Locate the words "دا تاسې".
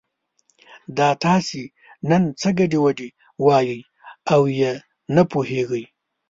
0.97-1.61